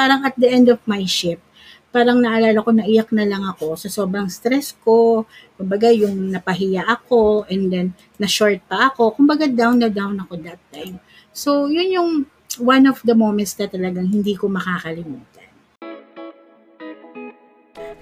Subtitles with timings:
[0.00, 1.44] parang at the end of my shift,
[1.92, 5.28] parang naalala ko naiyak na lang ako sa sobrang stress ko.
[5.60, 9.12] Kumbaga yung napahiya ako and then na-short pa ako.
[9.12, 10.96] Kumbaga down na down ako that time.
[11.36, 12.10] So yun yung
[12.56, 15.52] one of the moments na talagang hindi ko makakalimutan.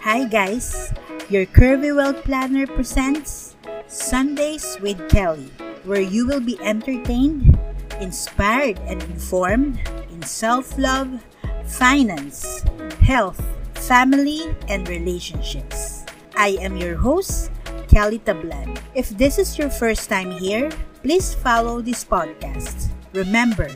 [0.07, 0.95] Hi guys,
[1.27, 3.59] your Curvy Well Planner presents
[3.91, 5.51] Sundays with Kelly,
[5.83, 7.59] where you will be entertained,
[7.99, 9.83] inspired, and informed
[10.15, 11.27] in self love,
[11.69, 12.65] finance,
[13.05, 13.41] health,
[13.75, 16.05] family, and relationships.
[16.37, 17.53] I am your host,
[17.89, 18.81] Kelly Tablan.
[18.95, 22.91] If this is your first time here, please follow this podcast.
[23.13, 23.69] Remember,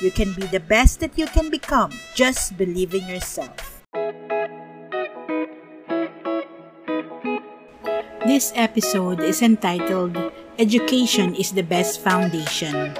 [0.00, 1.90] you can be the best that you can become.
[2.14, 3.82] Just believe in yourself.
[8.28, 10.16] This episode is entitled
[10.58, 12.92] Education is the Best Foundation.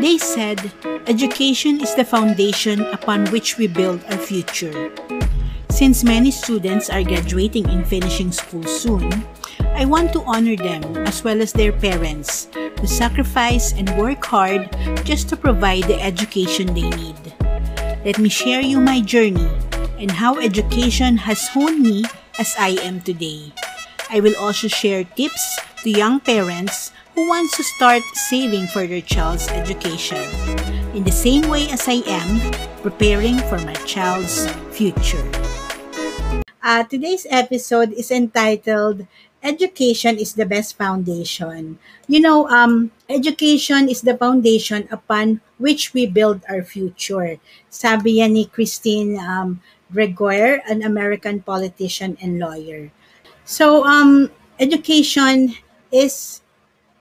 [0.00, 0.72] They said,
[1.06, 4.90] Education is the foundation upon which we build our future.
[5.70, 9.10] Since many students are graduating and finishing school soon,
[9.74, 14.70] I want to honor them as well as their parents who sacrifice and work hard
[15.04, 17.18] just to provide the education they need.
[18.04, 19.48] Let me share you my journey
[19.98, 22.04] and how education has honed me
[22.38, 23.52] as I am today.
[24.10, 29.02] I will also share tips to young parents who wants to start saving for their
[29.02, 30.22] child's education
[30.94, 32.42] in the same way as I am
[32.82, 35.22] preparing for my child's future.
[36.62, 39.06] Uh, today's episode is entitled
[39.44, 41.78] Education is the Best Foundation.
[42.08, 47.36] You know, um, education is the foundation upon which we build our future.
[47.68, 49.60] Sabi ni Christine um,
[49.92, 52.88] Gregoire, an American politician and lawyer.
[53.44, 55.52] So, um, education
[55.92, 56.40] is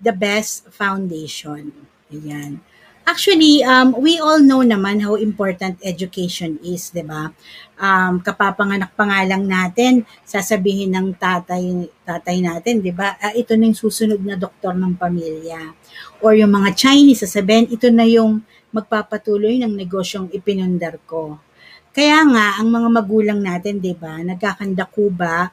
[0.03, 1.71] the best foundation.
[2.11, 2.59] Ayan.
[3.03, 7.35] Actually, um, we all know naman how important education is, di ba?
[7.75, 13.19] Um, kapapanganak pa nga lang natin, sasabihin ng tatay, tatay natin, di ba?
[13.19, 15.75] Ah, ito na yung susunod na doktor ng pamilya.
[16.23, 18.39] Or yung mga Chinese, sasabihin, ito na yung
[18.71, 21.43] magpapatuloy ng negosyong ipinundar ko.
[21.91, 25.51] Kaya nga, ang mga magulang natin, di ba, nagkakandakuba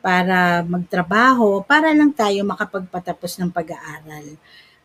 [0.00, 4.36] para magtrabaho, para lang tayo makapagpatapos ng pag-aaral.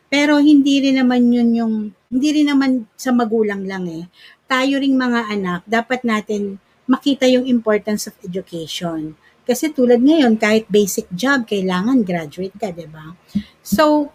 [0.06, 1.74] Pero hindi rin naman yun yung,
[2.12, 4.04] hindi rin naman sa magulang lang eh.
[4.46, 9.18] Tayo ring mga anak, dapat natin makita yung importance of education.
[9.42, 13.14] Kasi tulad ngayon, kahit basic job, kailangan graduate ka, di ba?
[13.62, 14.14] So,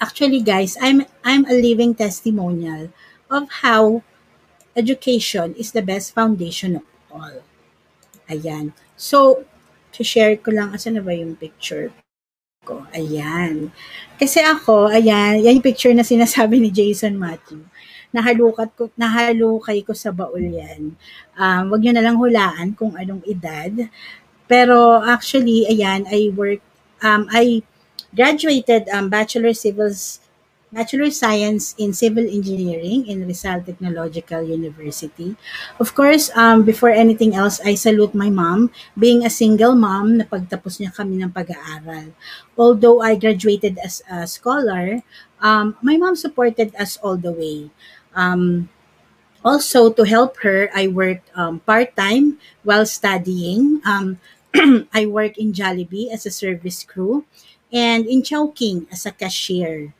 [0.00, 2.92] actually guys, I'm, I'm a living testimonial
[3.32, 4.04] of how
[4.76, 7.40] education is the best foundation of all.
[8.28, 8.76] Ayan.
[8.96, 9.44] So,
[9.92, 11.92] to share ko lang, asa na ba yung picture?
[12.66, 12.82] ko.
[12.90, 13.70] Ayan.
[14.18, 17.62] Kasi ako, ayan, yan yung picture na sinasabi ni Jason Matthew.
[18.10, 20.98] Nahalukat ko, nahalukay ko sa baul yan.
[21.38, 23.86] Um, wag nyo na lang hulaan kung anong edad.
[24.50, 26.58] Pero actually, ayan, I work,
[27.06, 27.62] um, I
[28.10, 30.18] graduated um, Bachelor Civils
[30.74, 35.36] Of Science in Civil Engineering in Rizal Technological University.
[35.78, 38.74] Of course, um, before anything else, I salute my mom.
[38.98, 42.10] Being a single mom, napagtapos niya kami ng pag-aaral.
[42.58, 45.06] Although I graduated as a scholar,
[45.40, 47.70] um, my mom supported us all the way.
[48.12, 48.68] Um,
[49.44, 53.80] also, to help her, I worked um, part-time while studying.
[53.86, 54.18] Um,
[54.92, 57.24] I work in Jollibee as a service crew
[57.72, 59.95] and in Chowking as a cashier.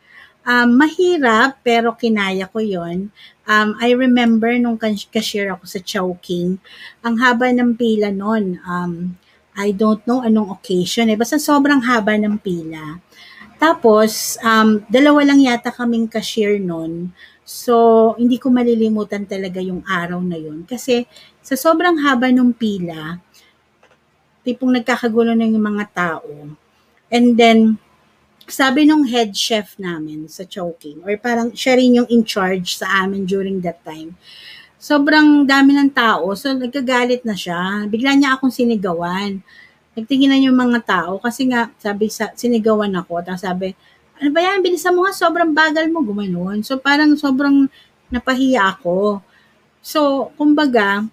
[0.47, 3.11] Um, mahirap, pero kinaya ko yon.
[3.51, 6.63] Um, I remember nung cashier ako sa Chowking,
[7.03, 8.63] ang haba ng pila noon.
[8.63, 9.19] Um,
[9.59, 11.19] I don't know anong occasion eh.
[11.19, 13.03] Basta sobrang haba ng pila.
[13.59, 17.11] Tapos, um, dalawa lang yata kaming cashier noon.
[17.43, 20.63] So, hindi ko malilimutan talaga yung araw na yun.
[20.63, 21.09] Kasi,
[21.41, 23.19] sa sobrang haba ng pila,
[24.47, 26.55] tipong nagkakagulo na yung mga tao.
[27.11, 27.81] And then,
[28.47, 33.05] sabi nung head chef namin sa Chowking, or parang siya rin yung in charge sa
[33.05, 34.15] amin during that time,
[34.79, 37.87] sobrang dami ng tao, so nagkagalit na siya.
[37.91, 39.43] Bigla niya akong sinigawan.
[39.97, 43.73] Nagtingin na yung mga tao, kasi nga, sabi, sa, sinigawan ako, tapos sabi,
[44.17, 46.65] ano ba yan, bilisan mo nga, sobrang bagal mo, gumanon.
[46.65, 47.69] So parang sobrang
[48.09, 49.21] napahiya ako.
[49.83, 51.05] So, kumbaga,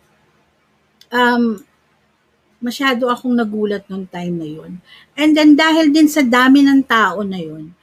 [1.10, 1.62] um,
[2.64, 4.72] masyado akong nagulat nung time na yun.
[5.20, 7.76] And then dahil din sa dami ng tao na yun,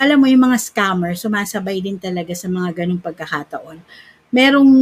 [0.00, 3.78] alam mo yung mga scammer, sumasabay din talaga sa mga ganong pagkakataon.
[4.32, 4.72] Merong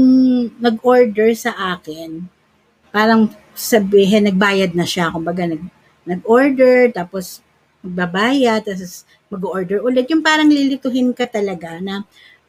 [0.56, 2.24] nag-order sa akin,
[2.94, 5.12] parang sabihin, nagbayad na siya.
[5.12, 5.60] Kumbaga, nag,
[6.06, 7.44] nag-order, tapos
[7.84, 10.08] magbabayad, tapos mag-order ulit.
[10.08, 12.06] Yung parang lilituhin ka talaga na,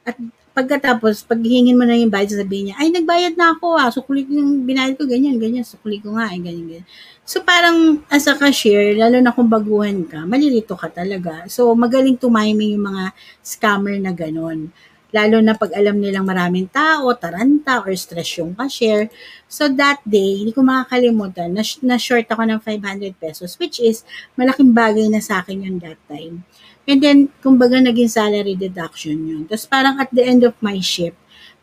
[0.08, 0.16] at
[0.52, 4.28] pagkatapos, pag hihingin mo na yung bayad, sasabihin niya, ay, nagbayad na ako ah, sukuli
[4.28, 6.88] ko yung binayad ko, ganyan, ganyan, sukuli ko nga, eh, ganyan, ganyan.
[7.24, 11.48] So, parang as a cashier, lalo na kung baguhan ka, malilito ka talaga.
[11.48, 14.74] So, magaling tumiming yung mga scammer na ganon.
[15.12, 19.12] Lalo na pag alam nilang maraming tao, taranta, or stress yung cashier.
[19.48, 24.04] So, that day, hindi ko makakalimutan, na, na short ako ng 500 pesos, which is,
[24.40, 26.44] malaking bagay na sa akin yun that time.
[26.90, 29.42] And then, kumbaga, naging salary deduction yun.
[29.46, 31.18] Tapos parang at the end of my shift,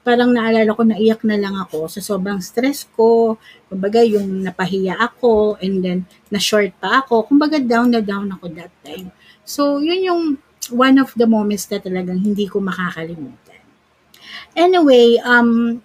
[0.06, 3.36] parang naalala ko, naiyak na lang ako sa sobrang stress ko.
[3.66, 5.98] Kumbaga, yung napahiya ako, and then,
[6.30, 7.26] na-short pa ako.
[7.28, 9.10] Kumbaga, down na down ako that time.
[9.42, 10.22] So, yun yung
[10.70, 13.60] one of the moments na talagang hindi ko makakalimutan.
[14.56, 15.80] Anyway, um,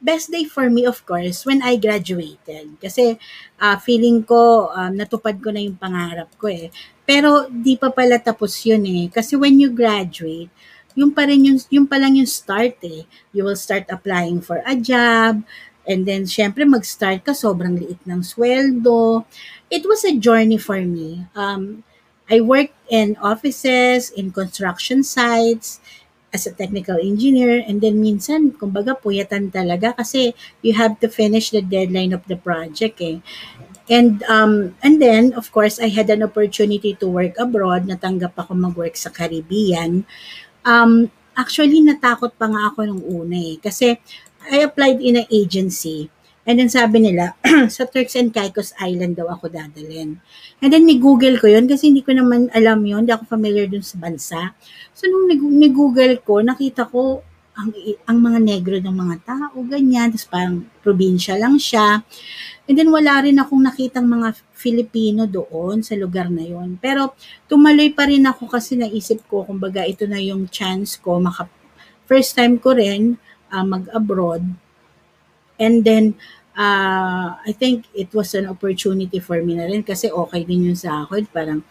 [0.00, 2.78] best day for me, of course, when I graduated.
[2.78, 3.18] Kasi
[3.58, 6.70] uh, feeling ko, um, natupad ko na yung pangarap ko eh.
[7.02, 9.06] Pero di pa pala tapos yun eh.
[9.10, 10.50] Kasi when you graduate,
[10.98, 13.06] yung pa rin yung, yung pa lang yung start eh.
[13.30, 15.42] You will start applying for a job,
[15.88, 19.24] and then syempre mag-start ka, sobrang liit ng sweldo.
[19.70, 21.24] It was a journey for me.
[21.32, 21.86] Um,
[22.28, 25.80] I worked in offices, in construction sites,
[26.32, 31.48] as a technical engineer and then minsan kumbaga puyatan talaga kasi you have to finish
[31.50, 33.20] the deadline of the project eh.
[33.88, 38.52] And um and then of course I had an opportunity to work abroad, natanggap ako
[38.52, 40.04] mag-work sa Caribbean.
[40.68, 43.96] Um actually natakot pa nga ako nung una eh kasi
[44.48, 46.12] I applied in an agency
[46.48, 47.36] And then sabi nila,
[47.76, 50.16] sa Turks and Caicos Island daw ako dadalhin.
[50.64, 53.84] And then ni-google ko yun kasi hindi ko naman alam yun, hindi ako familiar dun
[53.84, 54.56] sa bansa.
[54.96, 55.28] So nung
[55.60, 57.20] ni-google ko, nakita ko
[57.52, 57.74] ang,
[58.08, 60.08] ang mga negro ng mga tao, ganyan.
[60.08, 62.00] Tapos parang probinsya lang siya.
[62.64, 66.80] And then wala rin akong nakitang mga Filipino doon sa lugar na yon.
[66.80, 67.12] Pero
[67.44, 71.44] tumaloy pa rin ako kasi naisip ko, kumbaga ito na yung chance ko, maka,
[72.08, 73.20] first time ko rin
[73.52, 74.48] uh, mag-abroad.
[75.58, 76.14] And then,
[76.58, 80.78] uh, I think it was an opportunity for me na rin kasi okay din yun
[80.78, 81.30] sa akin.
[81.30, 81.62] Parang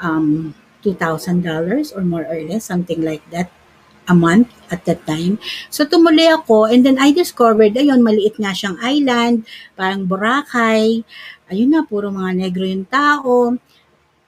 [0.00, 1.44] um, $2,000
[1.92, 3.52] or more or less, something like that
[4.08, 5.38] a month at that time.
[5.68, 9.46] So tumuloy ako and then I discovered, ayun, maliit nga siyang island,
[9.76, 11.04] parang Boracay.
[11.52, 13.54] Ayun na, puro mga negro yung tao.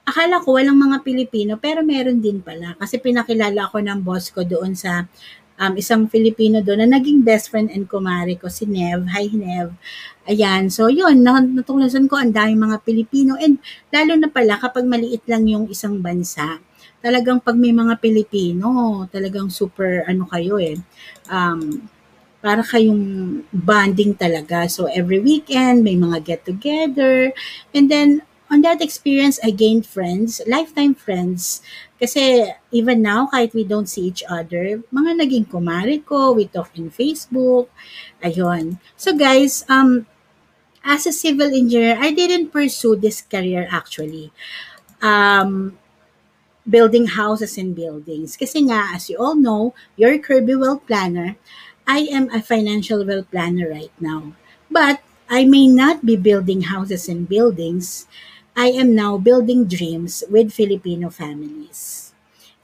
[0.06, 4.42] Akala ko walang mga Pilipino pero meron din pala kasi pinakilala ako ng boss ko
[4.42, 5.06] doon sa
[5.62, 9.06] um, isang Filipino doon na naging best friend and kumare ko, si Nev.
[9.14, 9.70] Hi, Nev.
[10.26, 10.66] Ayan.
[10.74, 11.22] So, yun.
[11.22, 13.38] Natuklasan ko ang daming mga Pilipino.
[13.38, 13.62] And
[13.94, 16.58] lalo na pala kapag maliit lang yung isang bansa,
[16.98, 20.82] talagang pag may mga Pilipino, talagang super ano kayo eh.
[21.30, 21.86] Um,
[22.42, 24.66] para kayong bonding talaga.
[24.66, 27.30] So, every weekend, may mga get-together.
[27.70, 31.64] And then, on that experience, I gained friends, lifetime friends.
[31.96, 36.76] Kasi even now, kahit we don't see each other, mga naging kumari ko, we talk
[36.76, 37.72] in Facebook,
[38.20, 38.76] ayun.
[39.00, 40.04] So guys, um,
[40.84, 44.28] as a civil engineer, I didn't pursue this career actually.
[45.00, 45.81] Um,
[46.69, 48.37] building houses and buildings.
[48.37, 51.34] Kasi nga, as you all know, your Kirby Wealth Planner,
[51.88, 54.38] I am a financial wealth planner right now.
[54.70, 58.06] But I may not be building houses and buildings,
[58.56, 62.12] I am now building dreams with Filipino families.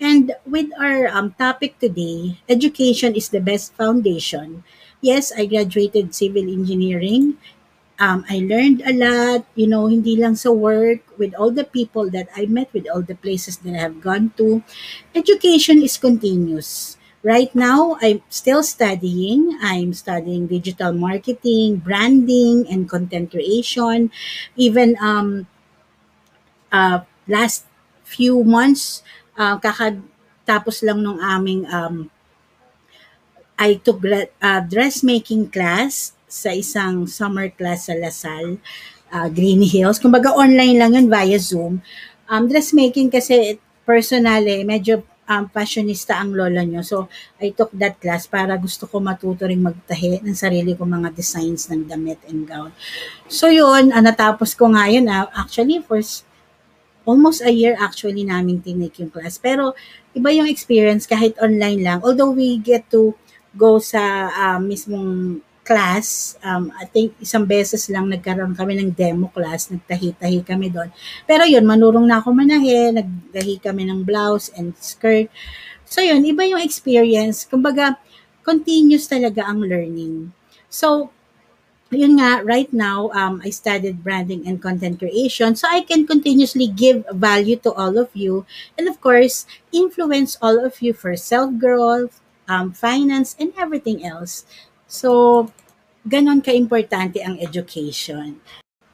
[0.01, 4.63] And with our um, topic today, education is the best foundation.
[5.01, 7.39] Yes, I graduated civil engineering.
[7.99, 12.11] Um, I learned a lot, you know, hindi lang sa work, with all the people
[12.11, 14.63] that I met, with all the places that I have gone to.
[15.15, 16.97] Education is continuous.
[17.23, 19.59] Right now, I'm still studying.
[19.61, 24.11] I'm studying digital marketing, branding, and content creation.
[24.57, 25.47] Even um,
[26.73, 27.69] uh, last
[28.05, 29.05] few months,
[29.37, 32.09] uh, kakatapos lang nung aming um,
[33.59, 38.63] I took uh, dressmaking class sa isang summer class sa Lasal,
[39.11, 39.99] uh, Green Hills.
[39.99, 41.83] Kumbaga online lang yun via Zoom.
[42.31, 46.87] Um, dressmaking kasi personal eh, medyo um, fashionista ang lola nyo.
[46.87, 47.11] So,
[47.43, 51.67] I took that class para gusto ko matuto rin magtahi ng sarili ko mga designs
[51.67, 52.71] ng damit and gown.
[53.27, 55.11] So, yun, uh, natapos ko nga yun.
[55.11, 56.28] Uh, actually, first
[57.09, 59.41] almost a year actually namin tinake yung class.
[59.41, 59.73] Pero
[60.13, 61.99] iba yung experience kahit online lang.
[62.05, 63.17] Although we get to
[63.57, 69.29] go sa uh, mismong class, um, I think isang beses lang nagkaroon kami ng demo
[69.29, 70.89] class, nagtahi-tahi kami doon.
[71.29, 75.29] Pero yun, manurong na ako manahe, nagtahi kami ng blouse and skirt.
[75.85, 77.45] So yun, iba yung experience.
[77.45, 78.01] Kumbaga,
[78.41, 80.33] continuous talaga ang learning.
[80.73, 81.13] So,
[81.97, 86.69] yun nga, right now, um, I studied branding and content creation so I can continuously
[86.69, 88.45] give value to all of you
[88.77, 94.45] and of course, influence all of you for self-growth, um, finance, and everything else.
[94.87, 95.49] So,
[96.09, 98.41] ganon ka-importante ang education.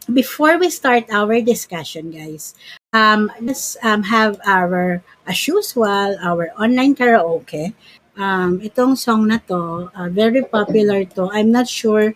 [0.07, 2.55] Before we start our discussion, guys,
[2.93, 7.73] um, let's um, have our, as usual, our online karaoke.
[8.15, 11.33] Um, itong song na to, uh, very popular to.
[11.33, 12.15] I'm not sure,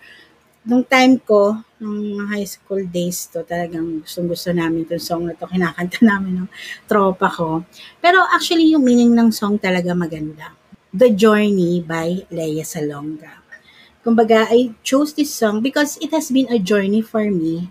[0.65, 5.35] nung time ko, nung high school days to, talagang gustong gusto namin itong song na
[5.37, 5.47] to.
[5.47, 6.49] Kinakanta namin ng
[6.91, 7.62] tropa ko.
[8.03, 10.55] Pero actually, yung meaning ng song talaga maganda.
[10.91, 13.45] The Journey by Leia Salonga.
[14.03, 17.69] Kumbaga, I chose this song because it has been a journey for me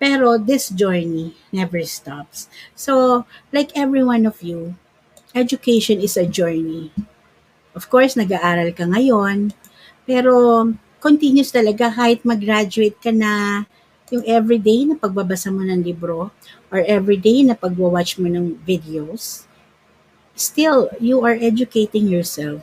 [0.00, 2.48] pero this journey never stops.
[2.72, 4.80] So, like every one of you,
[5.36, 6.88] education is a journey.
[7.76, 9.52] Of course, nag-aaral ka ngayon,
[10.08, 10.64] pero
[11.00, 13.64] continuous talaga kahit mag-graduate ka na,
[14.10, 16.34] yung everyday na pagbabasa mo ng libro
[16.68, 19.46] or everyday na pagwa-watch mo ng videos,
[20.34, 22.60] still, you are educating yourself.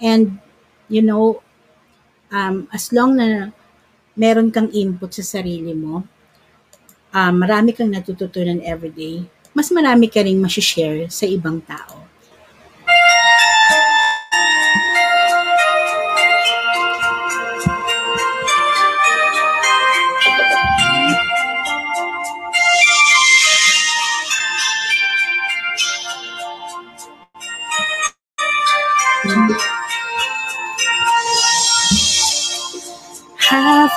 [0.00, 0.40] And,
[0.88, 1.44] you know,
[2.32, 3.52] um, as long na
[4.16, 6.02] meron kang input sa sarili mo,
[7.12, 12.07] um, marami kang natututunan everyday, mas marami ka rin share sa ibang tao.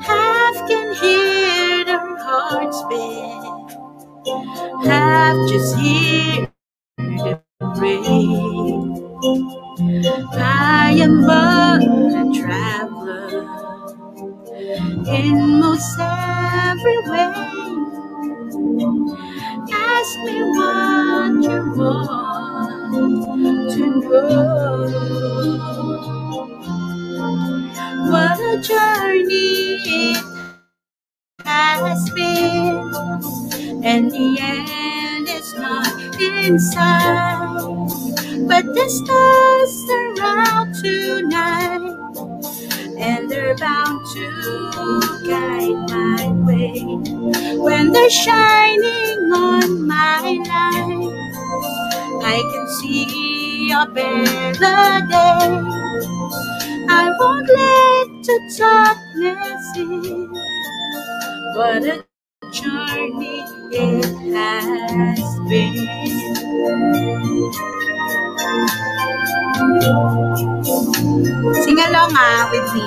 [0.00, 3.62] Half can hear their hearts beat.
[4.88, 6.48] Half just hear
[6.98, 7.40] the
[7.80, 9.08] rain.
[10.34, 13.58] I am but a traveler
[15.08, 17.34] in most every way.
[19.72, 24.88] Ask me what you want to know.
[28.10, 30.24] What a journey it
[31.44, 32.92] has been,
[33.84, 35.88] and the end is not
[36.20, 37.88] in sight.
[38.48, 42.12] But the stars are out tonight,
[43.02, 44.30] and they're bound to
[45.26, 46.80] guide my way.
[47.58, 51.30] When they're shining on my life,
[52.08, 55.62] I can see a better day.
[56.88, 60.32] I won't let the darkness in.
[61.56, 62.04] What a
[62.52, 65.88] journey it has been.
[71.62, 72.86] Sing along ah, with me.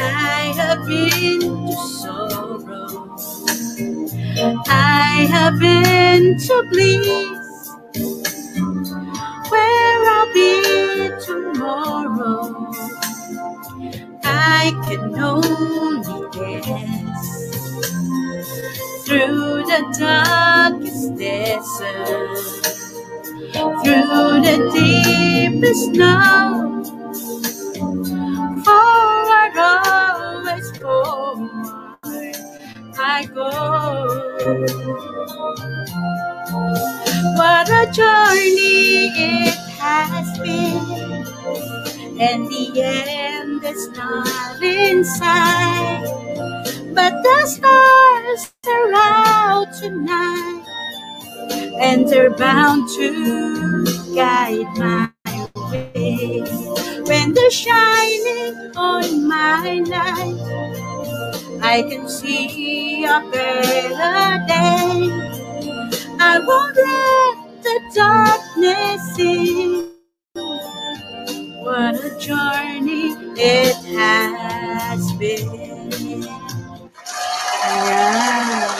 [0.00, 3.16] I have been to sorrow.
[4.68, 7.70] I have been to bliss.
[9.50, 12.72] Where I'll be tomorrow,
[14.24, 17.26] I can only guess.
[19.06, 22.61] Through the darkest desert,
[23.84, 26.84] through the deepest snow,
[28.64, 31.50] forward always forward
[32.98, 33.50] I go.
[37.36, 41.26] What a journey it has been,
[42.20, 46.04] and the end is not in sight.
[46.94, 50.61] But the stars are out tonight,
[51.82, 53.84] and they're bound to
[54.14, 55.10] guide my
[55.72, 56.40] way.
[57.04, 60.62] When they're shining on my life,
[61.62, 65.10] I can see a better day.
[66.20, 69.90] I won't let the darkness in.
[71.64, 76.24] What a journey it has been.
[77.62, 78.71] Ayan.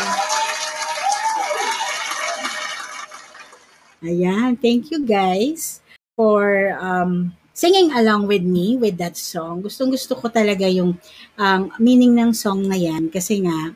[4.02, 4.58] Ayan.
[4.58, 5.78] Thank you guys
[6.18, 9.62] for um, singing along with me with that song.
[9.62, 10.98] Gustong gusto ko talaga yung
[11.38, 13.70] um, meaning ng song na yan kasi nga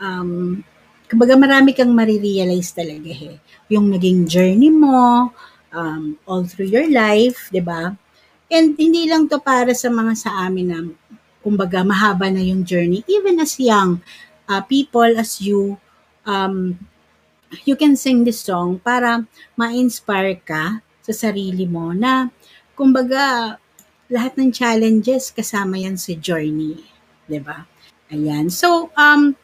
[0.00, 0.64] um,
[1.04, 3.36] kumbaga marami kang marirealize talaga eh.
[3.68, 5.28] Yung naging journey mo,
[5.68, 7.92] um, all through your life, di ba?
[8.48, 10.80] And hindi lang to para sa mga sa amin na
[11.44, 13.04] kumbaga mahaba na yung journey.
[13.04, 14.00] Even as young
[14.48, 15.76] uh, people as you,
[16.24, 16.80] um,
[17.64, 19.24] you can sing this song para
[19.56, 22.30] ma-inspire ka sa sarili mo na
[22.78, 23.56] kumbaga
[24.12, 26.84] lahat ng challenges kasama yan sa journey,
[27.26, 27.64] 'di ba?
[28.12, 28.52] Ayan.
[28.52, 29.34] So, um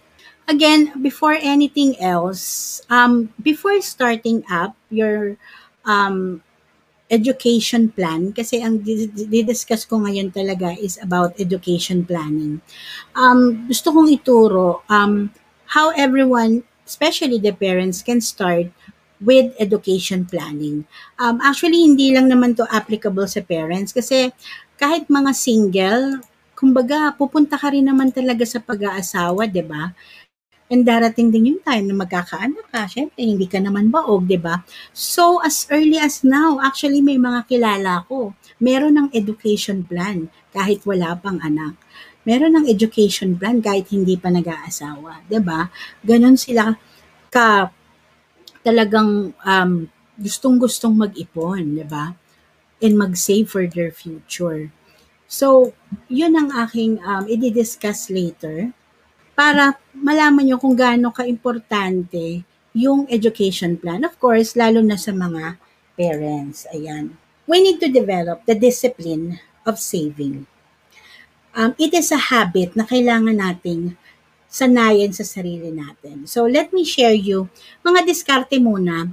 [0.45, 5.41] again, before anything else, um before starting up your
[5.89, 6.45] um
[7.09, 12.61] education plan kasi ang didiscuss ko ngayon talaga is about education planning.
[13.17, 15.33] Um, gusto kong ituro um,
[15.73, 18.73] how everyone, especially the parents, can start
[19.21, 20.89] with education planning.
[21.21, 24.33] Um, actually, hindi lang naman to applicable sa parents kasi
[24.79, 26.23] kahit mga single,
[26.57, 29.93] kumbaga, pupunta ka rin naman talaga sa pag-aasawa, 'di ba?
[30.69, 32.85] And darating din yung time na magkakaanak ka.
[32.93, 34.61] Siyempre, hindi ka naman baog, di ba?
[34.93, 38.37] So, as early as now, actually may mga kilala ko.
[38.61, 41.81] Meron ng education plan kahit wala pang anak.
[42.29, 45.25] Meron ng education plan kahit hindi pa nag-aasawa.
[45.25, 45.73] Di ba?
[46.05, 46.77] Ganon sila
[47.33, 47.73] ka
[48.61, 49.73] talagang um,
[50.21, 52.13] gustong-gustong mag-ipon, di ba?
[52.85, 54.69] And mag-save for their future.
[55.25, 55.73] So,
[56.13, 58.77] yun ang aking um, i-discuss later
[59.33, 62.45] para malaman nyo kung gaano ka-importante
[62.77, 64.05] yung education plan.
[64.05, 65.57] Of course, lalo na sa mga
[65.97, 66.69] parents.
[66.77, 67.17] Ayan.
[67.49, 70.45] We need to develop the discipline of saving.
[71.57, 73.97] Um, it is a habit na kailangan nating
[74.49, 76.25] sanayin sa sarili natin.
[76.29, 77.53] So, let me share you
[77.85, 79.09] mga diskarte muna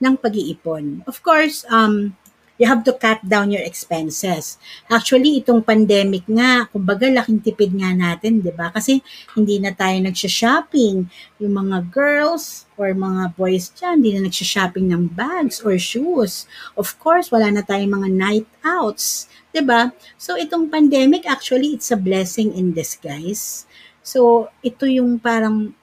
[0.00, 1.04] ng pag-iipon.
[1.04, 2.16] Of course, um,
[2.60, 4.60] you have to cut down your expenses.
[4.92, 8.68] Actually, itong pandemic nga, kumbaga laking tipid nga natin, di ba?
[8.68, 9.00] Kasi
[9.32, 11.08] hindi na tayo nagsha-shopping.
[11.40, 16.44] Yung mga girls or mga boys dyan, hindi na nagsha-shopping ng bags or shoes.
[16.76, 19.32] Of course, wala na tayong mga night outs.
[19.50, 19.90] 'di ba?
[20.14, 23.66] So itong pandemic actually it's a blessing in disguise.
[24.00, 25.74] So ito yung parang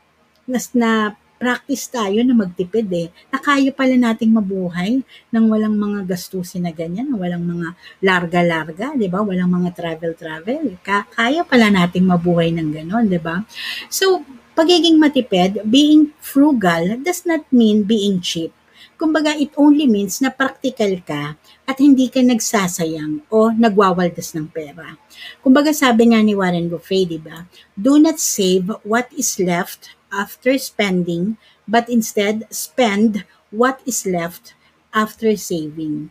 [0.47, 3.07] nas na practice tayo na magtipid eh.
[3.29, 9.07] Na kaya pala nating mabuhay nang walang mga gastusin na ganyan, walang mga larga-larga, di
[9.07, 9.21] ba?
[9.21, 10.81] Walang mga travel-travel.
[10.83, 13.45] kaya pala nating mabuhay ng ganon, di ba?
[13.87, 14.25] So,
[14.57, 18.51] pagiging matipid, being frugal does not mean being cheap.
[18.97, 21.37] Kumbaga, it only means na practical ka
[21.69, 24.97] at hindi ka nagsasayang o nagwawaldas ng pera.
[25.45, 27.45] Kumbaga, sabi nga ni Warren Buffett, di ba?
[27.77, 34.53] Do not save what is left after spending, but instead spend what is left
[34.93, 36.09] after saving.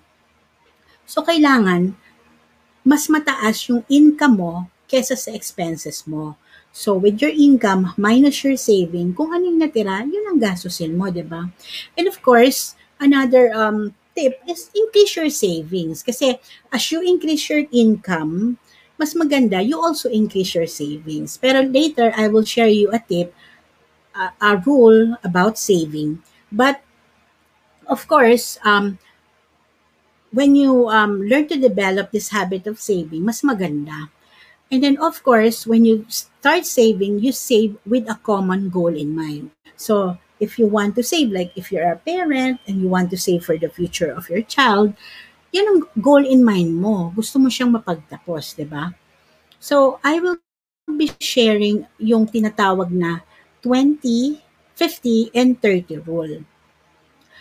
[1.07, 1.95] So, kailangan
[2.87, 4.55] mas mataas yung income mo
[4.87, 6.39] kesa sa expenses mo.
[6.71, 11.11] So, with your income minus your saving, kung ano yung natira, yun ang gastusin mo,
[11.11, 11.51] di ba?
[11.99, 16.07] And of course, another um, tip is increase your savings.
[16.07, 16.39] Kasi
[16.71, 18.61] as you increase your income,
[18.97, 21.37] mas maganda, you also increase your savings.
[21.37, 23.35] Pero later, I will share you a tip
[24.41, 26.23] a, rule about saving.
[26.51, 26.81] But
[27.87, 28.99] of course, um,
[30.33, 34.11] when you um, learn to develop this habit of saving, mas maganda.
[34.71, 39.15] And then, of course, when you start saving, you save with a common goal in
[39.15, 39.51] mind.
[39.77, 43.17] So, if you want to save, like if you're a parent and you want to
[43.17, 44.93] save for the future of your child,
[45.55, 47.15] yan ang goal in mind mo.
[47.15, 48.91] Gusto mo siyang mapagtapos, di ba?
[49.63, 50.37] So, I will
[50.99, 53.23] be sharing yung tinatawag na
[53.67, 54.39] 20,
[54.79, 56.47] 50, and 30 rule.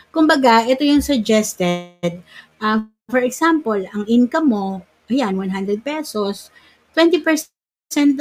[0.09, 2.25] Kumbaga, ito yung suggested.
[2.57, 6.49] Uh, for example, ang income mo, ayan, 100 pesos,
[6.97, 7.45] 20%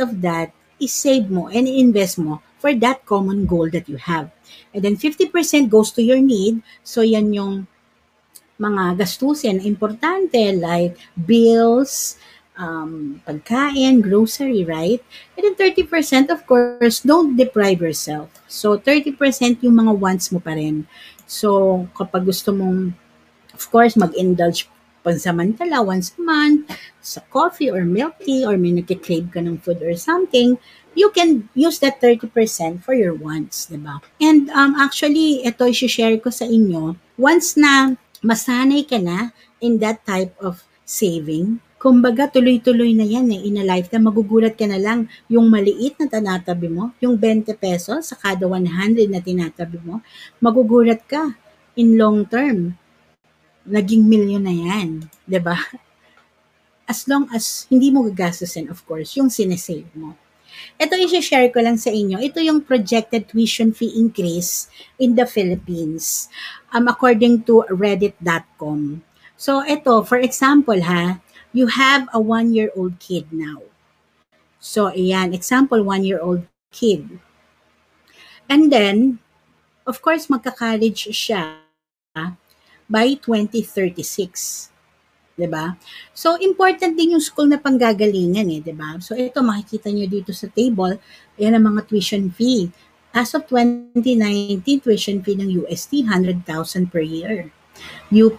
[0.04, 4.28] of that is save mo and invest mo for that common goal that you have.
[4.76, 5.32] And then 50%
[5.72, 6.60] goes to your need.
[6.84, 7.64] So, yan yung
[8.60, 12.20] mga gastusin importante like bills,
[12.58, 15.02] um, pagkain, grocery, right?
[15.36, 18.30] And then 30% of course, don't deprive yourself.
[18.48, 20.86] So 30% yung mga wants mo pa rin.
[21.26, 22.94] So kapag gusto mong,
[23.54, 24.70] of course, mag-indulge
[25.04, 26.72] pansamantala once a month
[27.04, 30.56] sa coffee or milk tea or may nagkikrave ka ng food or something,
[30.96, 34.00] you can use that 30% for your wants, di ba?
[34.16, 40.00] And um, actually, ito i-share ko sa inyo, once na masanay ka na in that
[40.08, 43.44] type of saving, Kumbaga, tuloy-tuloy na yan eh.
[43.44, 48.08] In a lifetime, magugulat ka na lang yung maliit na tinatabi mo, yung 20 pesos
[48.08, 50.00] sa kada 100 na tinatabi mo,
[50.40, 51.36] magugulat ka
[51.76, 52.80] in long term.
[53.68, 55.04] Naging milyon na yan.
[55.04, 55.56] ba diba?
[56.88, 60.16] As long as hindi mo gagastusin, of course, yung sinesave mo.
[60.80, 62.16] Ito i-share ko lang sa inyo.
[62.16, 66.32] Ito yung projected tuition fee increase in the Philippines
[66.72, 69.04] um, according to reddit.com.
[69.36, 71.20] So ito, for example ha,
[71.54, 73.62] you have a one-year-old kid now.
[74.58, 77.22] So, ayan, example, one-year-old kid.
[78.50, 79.22] And then,
[79.86, 81.62] of course, magka-college siya
[82.90, 84.74] by 2036.
[85.34, 85.74] 'di ba?
[86.14, 89.02] So important din yung school na panggagalingan eh, 'di ba?
[89.02, 91.02] So ito makikita niyo dito sa table,
[91.38, 92.70] yan ang mga tuition fee.
[93.14, 97.50] As of 2019, tuition fee ng UST 100,000 per year.
[98.10, 98.38] UP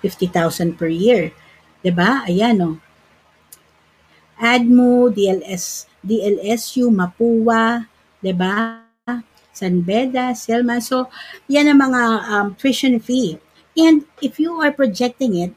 [0.00, 1.32] 50,000 per year.
[1.84, 2.24] 'Di ba?
[2.24, 2.76] Ayan oh.
[4.40, 7.84] ADMO, DLS, DLSU, Mapua,
[8.24, 8.80] 'di ba?
[9.54, 10.82] San Beda, Selma.
[10.82, 11.12] So,
[11.46, 13.38] yan ang mga um, tuition fee.
[13.78, 15.52] And if you are projecting it,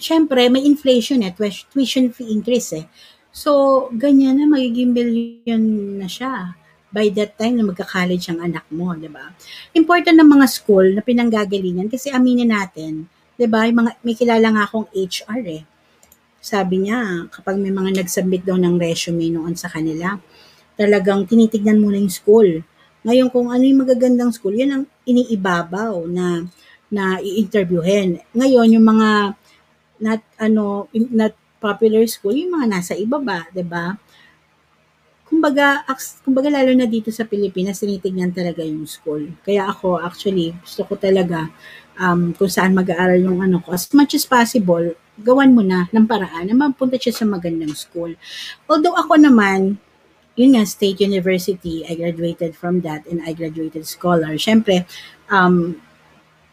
[0.00, 1.34] syempre may inflation eh,
[1.68, 2.86] tuition fee increase eh.
[3.28, 5.62] So, ganyan na magiging billion
[6.00, 6.56] na siya
[6.92, 9.32] by that time na magka-college ang anak mo, 'di ba?
[9.72, 13.66] Important ng mga school na pinanggagalingan kasi aminin natin, 'di ba?
[13.68, 15.62] Mga may kilala nga akong HR eh.
[16.42, 20.18] Sabi niya, kapag may mga nag-submit daw ng resume noon sa kanila,
[20.74, 22.66] talagang tinitignan muna yung school.
[23.06, 26.46] Ngayon kung ano yung magagandang school, yan ang iniibabaw na
[26.92, 28.20] na i-interviewin.
[28.36, 29.10] Ngayon yung mga
[30.02, 33.96] not ano not popular school, yung mga nasa ibaba, 'di ba?
[35.32, 35.80] Kumbaga,
[36.26, 39.32] kumbaga lalo na dito sa Pilipinas, tinitignan talaga yung school.
[39.40, 41.48] Kaya ako actually gusto ko talaga
[41.98, 43.74] um, kung saan mag-aaral yung ano ko.
[43.74, 48.16] As much as possible, gawan mo na ng paraan na mapunta siya sa magandang school.
[48.68, 49.76] Although ako naman,
[50.36, 54.32] yun nga, State University, I graduated from that and I graduated scholar.
[54.40, 54.88] Siyempre,
[55.28, 55.76] um,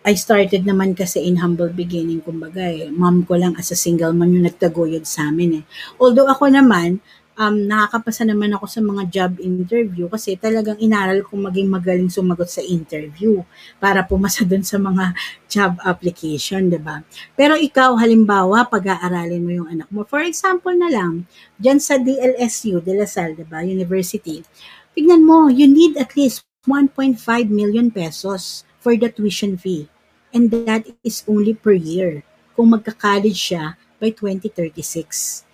[0.03, 2.87] I started naman kasi in humble beginning, kumbaga eh.
[2.87, 5.63] Mom ko lang as a single mom yung nagtaguyod sa amin eh.
[5.99, 7.03] Although ako naman,
[7.39, 12.51] um, nakakapasa naman ako sa mga job interview kasi talagang inaral kong maging magaling sumagot
[12.51, 13.39] sa interview
[13.79, 15.15] para pumasa dun sa mga
[15.47, 16.99] job application, di ba?
[17.39, 20.03] Pero ikaw, halimbawa, pag-aaralin mo yung anak mo.
[20.03, 21.23] For example na lang,
[21.55, 24.43] dyan sa DLSU, De La Salle, di ba, University,
[24.91, 27.15] tignan mo, you need at least 1.5
[27.47, 29.87] million pesos for the tuition fee.
[30.35, 32.21] And that is only per year
[32.53, 35.47] kung magka-college siya by 2036.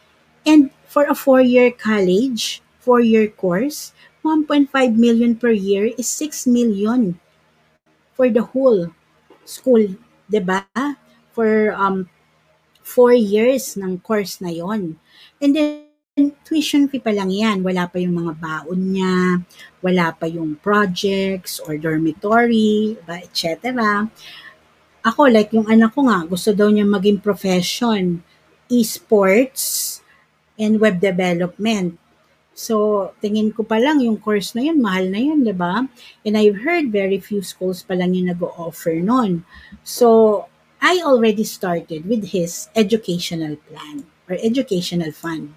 [0.43, 3.91] And for a four-year college, four-year course,
[4.23, 7.19] 1.5 million per year is 6 million
[8.15, 8.87] for the whole
[9.43, 9.83] school,
[10.31, 10.63] 'di ba?
[11.35, 12.07] For um
[12.79, 14.95] four years ng course na 'yon.
[15.43, 19.43] And then tuition fee pa lang 'yan, wala pa yung mga baon niya,
[19.83, 23.75] wala pa yung projects or dormitory, ba, etc.
[25.03, 28.23] Ako like yung anak ko nga, gusto daw niya maging profession,
[28.71, 29.99] esports,
[30.59, 31.99] and web development.
[32.55, 35.83] So, tingin ko pa lang yung course na yun, mahal na yun, di ba?
[36.23, 39.43] And I've heard very few schools pa lang yung nag-offer nun.
[39.83, 40.47] So,
[40.79, 45.51] I already started with his educational plan or educational fund.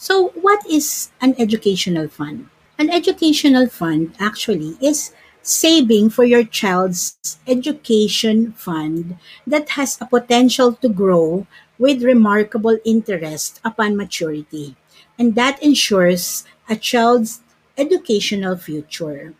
[0.00, 2.48] So, what is an educational fund?
[2.78, 5.12] An educational fund actually is
[5.44, 11.46] saving for your child's education fund that has a potential to grow
[11.78, 14.74] with remarkable interest upon maturity,
[15.18, 17.42] and that ensures a child's
[17.78, 19.34] educational future.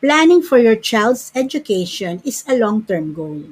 [0.00, 3.44] Planning for your child's education is a long term goal,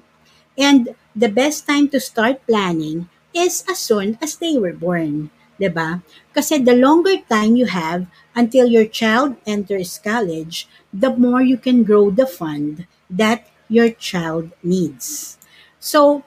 [0.57, 5.31] and the best time to start planning is as soon as they were born.
[5.59, 6.03] Diba?
[6.31, 8.07] Kasi the longer time you have
[8.39, 14.55] until your child enters college, the more you can grow the fund that your child
[14.63, 15.37] needs.
[15.83, 16.23] So,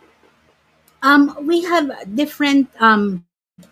[1.01, 3.23] um, we have different um,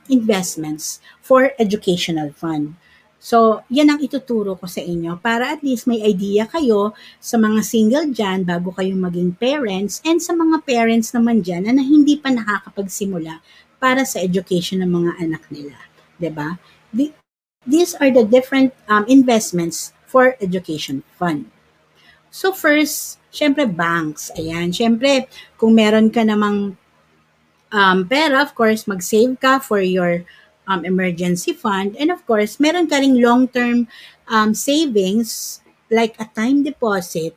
[0.08, 2.80] investments for educational fund.
[3.20, 7.60] So, yan ang ituturo ko sa inyo para at least may idea kayo sa mga
[7.68, 12.16] single dyan bago kayo maging parents and sa mga parents naman dyan na, na hindi
[12.16, 13.44] pa nakakapagsimula
[13.80, 15.76] para sa education ng mga anak nila.
[15.76, 16.20] ba?
[16.20, 16.50] Diba?
[16.94, 17.16] The,
[17.66, 21.48] these are the different um, investments for education fund.
[22.30, 24.30] So first, syempre banks.
[24.38, 25.26] Ayan, syempre
[25.58, 26.78] kung meron ka namang
[27.74, 30.26] um, pera, of course, mag-save ka for your
[30.70, 31.98] um, emergency fund.
[31.98, 33.90] And of course, meron ka ring long-term
[34.30, 37.34] um, savings like a time deposit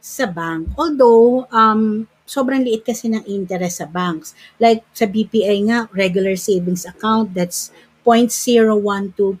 [0.00, 0.68] sa bank.
[0.76, 4.34] Although, um, sobrang liit kasi ng interest sa banks.
[4.60, 7.70] Like sa BPI nga, regular savings account, that's
[8.04, 9.40] 0.0125%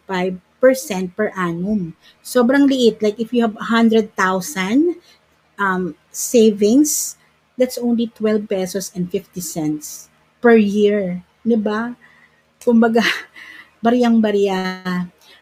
[1.12, 1.92] per annum.
[2.24, 3.00] Sobrang liit.
[3.04, 4.08] Like if you have 100,000
[5.60, 7.16] um, savings,
[7.56, 10.08] that's only 12 pesos and 50 cents
[10.42, 11.94] per year, 'di ba?
[12.60, 13.04] Kumbaga,
[13.84, 14.58] bariyang-bariya.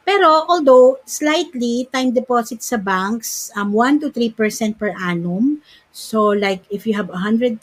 [0.02, 5.62] Pero although slightly time deposit sa banks um 1 to 3% per annum.
[5.94, 7.62] So like if you have 100,000,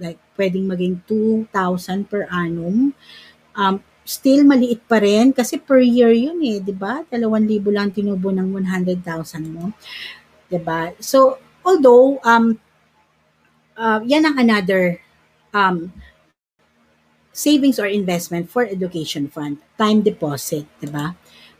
[0.00, 2.92] like pwedeng maging 2,000 per annum.
[3.56, 7.04] Um still maliit pa rin kasi per year 'yun eh, 'di ba?
[7.08, 9.04] 2,000 lang tinubo ng 100,000
[9.48, 9.72] mo.
[10.48, 10.92] 'Di ba?
[11.00, 12.56] So although um
[13.76, 15.00] uh, yan ang another
[15.52, 15.92] um
[17.38, 21.14] savings or investment for education fund, time deposit, diba?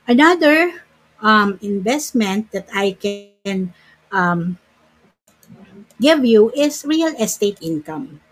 [0.08, 0.72] Another
[1.20, 3.76] um, investment that I can
[4.08, 4.56] um,
[6.00, 8.24] give you is real estate income.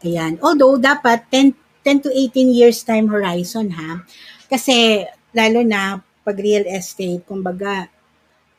[0.00, 0.40] Ayan.
[0.40, 1.52] Although, dapat 10,
[1.84, 4.00] 10 to 18 years time horizon ha.
[4.48, 5.04] Kasi,
[5.36, 7.92] lalo na pag real estate, kumbaga,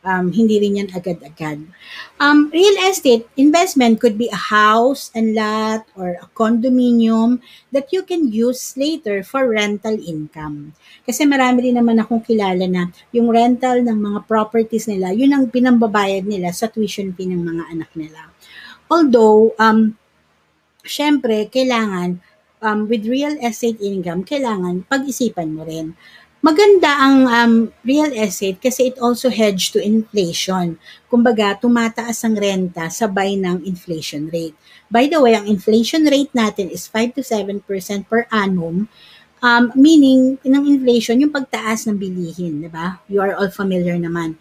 [0.03, 1.59] um, hindi rin yan agad-agad.
[2.19, 7.39] Um, real estate investment could be a house and lot or a condominium
[7.71, 10.75] that you can use later for rental income.
[11.03, 15.47] Kasi marami rin naman akong kilala na yung rental ng mga properties nila, yun ang
[15.51, 18.29] pinambabayad nila sa tuition fee ng mga anak nila.
[18.89, 19.95] Although, um,
[20.81, 22.19] syempre, kailangan,
[22.63, 25.95] um, with real estate income, kailangan pag-isipan mo rin.
[26.39, 30.80] Maganda ang um, real estate kasi it also hedge to inflation.
[31.12, 34.56] Kumbaga, tumataas ang renta sabay ng inflation rate.
[34.88, 37.60] By the way, ang inflation rate natin is 5 to 7%
[38.08, 38.88] per annum.
[39.43, 43.04] Um, meaning, ng inflation, yung pagtaas ng bilihin, di ba?
[43.12, 44.39] You are all familiar naman.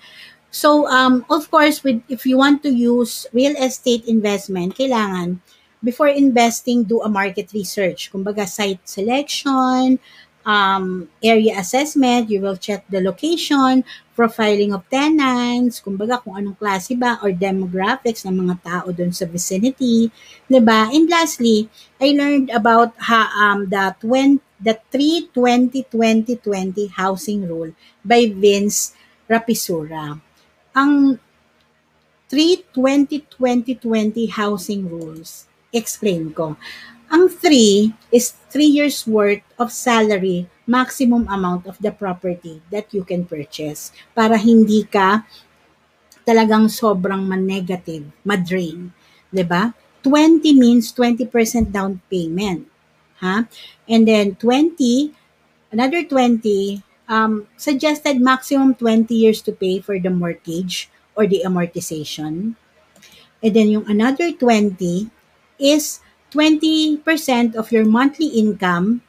[0.54, 5.42] So, um, of course, with if you want to use real estate investment, kailangan
[5.82, 8.10] before investing, do a market research.
[8.10, 9.98] Kumbaga, site selection,
[10.48, 13.84] um, area assessment, you will check the location,
[14.16, 19.28] profiling of tenants, kumbaga kung anong klase ba or demographics ng mga tao doon sa
[19.28, 20.08] vicinity,
[20.48, 20.88] 'di ba?
[20.88, 21.68] And lastly,
[22.00, 28.96] I learned about ha, um, the 20, the 3-20-20-20 housing rule by Vince
[29.28, 30.16] Rapisura
[30.78, 31.18] ang
[32.30, 36.54] 3-20-20-20 housing rules, explain ko.
[37.08, 43.00] Ang 3 is 3 years worth of salary, maximum amount of the property that you
[43.00, 45.24] can purchase para hindi ka
[46.28, 48.92] talagang sobrang man-negative, ma-drain.
[49.32, 49.32] ba?
[49.32, 49.62] Diba?
[50.04, 52.68] 20 means 20% down payment.
[53.24, 53.48] Ha?
[53.88, 55.08] And then 20,
[55.72, 62.54] another 20 um, suggested maximum 20 years to pay for the mortgage or the amortization.
[63.40, 65.08] And then yung another 20
[65.56, 67.02] is 20%
[67.56, 69.00] of your monthly income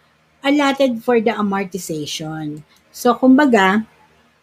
[0.43, 2.63] allotted for the amortization.
[2.91, 3.85] So, kumbaga,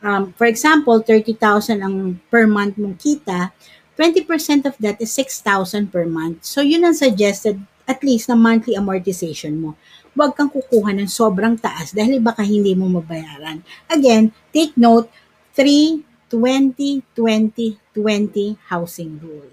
[0.04, 3.52] um, for example, 30,000 ang per month mong kita,
[3.96, 6.44] 20% of that is 6,000 per month.
[6.44, 9.78] So, yun ang suggested at least na monthly amortization mo
[10.16, 13.60] huwag kang kukuha ng sobrang taas dahil baka hindi mo mabayaran.
[13.92, 15.12] Again, take note,
[15.52, 16.00] 3,
[16.32, 19.52] 20, 20, 20 housing rule.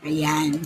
[0.00, 0.64] Ayan.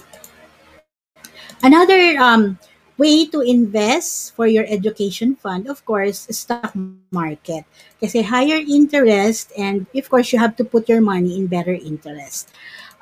[1.62, 2.58] Another um,
[2.98, 6.74] way to invest for your education fund, of course, stock
[7.10, 7.64] market.
[8.00, 12.50] Kasi higher interest and of course, you have to put your money in better interest.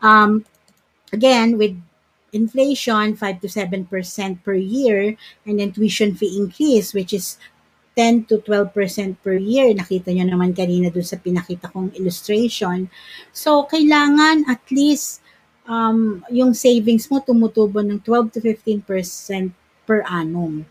[0.03, 0.45] Um,
[1.13, 1.77] again, with
[2.33, 3.89] inflation 5 to 7%
[4.45, 7.39] per year and then tuition fee increase which is
[7.97, 8.73] 10 to 12%
[9.25, 9.75] per year.
[9.75, 12.89] Nakita nyo naman kanina dun sa pinakita kong illustration.
[13.35, 15.21] So, kailangan at least
[15.71, 19.55] um, yung savings mo tumutubo ng 12 to 15%
[19.87, 20.67] per annum.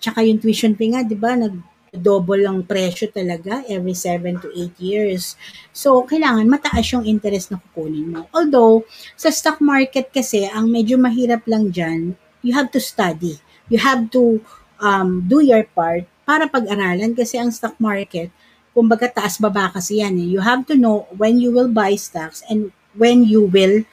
[0.00, 1.52] Tsaka yung tuition fee nga, di ba, nag
[1.94, 5.38] double ang presyo talaga every 7 to 8 years.
[5.70, 8.26] So, kailangan mataas yung interest na kukunin mo.
[8.34, 8.82] Although,
[9.14, 13.38] sa stock market kasi, ang medyo mahirap lang dyan, you have to study.
[13.70, 14.42] You have to
[14.82, 18.34] um, do your part para pag-aralan kasi ang stock market,
[18.74, 20.28] kumbaga taas baba kasi yan eh.
[20.34, 23.86] You have to know when you will buy stocks and when you will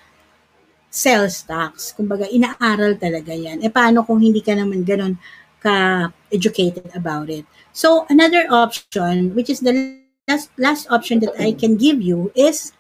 [0.92, 1.96] sell stocks.
[1.96, 3.64] Kumbaga, inaaral talaga yan.
[3.64, 5.16] E paano kung hindi ka naman ganun
[5.64, 7.48] ka-educated about it?
[7.72, 12.76] So another option, which is the last, last option that I can give you is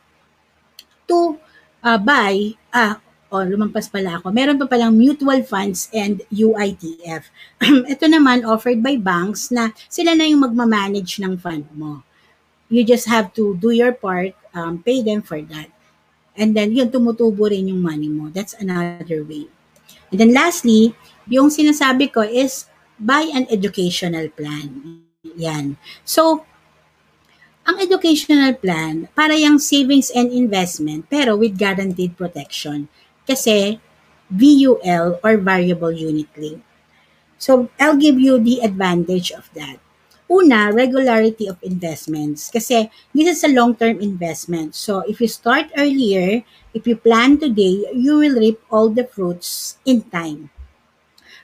[1.07, 1.39] to
[1.81, 2.99] uh, buy, ah,
[3.31, 4.35] oh, lumampas pala ako.
[4.35, 7.31] Meron pa palang mutual funds and UITF.
[7.95, 12.03] Ito naman offered by banks na sila na yung magmamanage ng fund mo.
[12.67, 15.71] You just have to do your part, um, pay them for that.
[16.35, 18.31] And then, yun, tumutubo rin yung money mo.
[18.31, 19.51] That's another way.
[20.11, 20.95] And then lastly,
[21.27, 22.67] yung sinasabi ko is
[22.99, 25.01] buy an educational plan.
[25.35, 25.75] Yan.
[26.03, 26.47] So,
[27.61, 32.89] ang educational plan, para yung savings and investment, pero with guaranteed protection.
[33.27, 33.77] Kasi,
[34.31, 36.63] VUL or variable unit link.
[37.37, 39.77] So, I'll give you the advantage of that.
[40.31, 42.47] Una, regularity of investments.
[42.47, 44.71] Kasi this is a long-term investment.
[44.79, 49.75] So, if you start earlier, if you plan today, you will reap all the fruits
[49.83, 50.47] in time.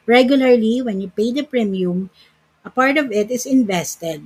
[0.08, 2.10] Regularly, when you pay the premium,
[2.63, 4.23] a part of it is invested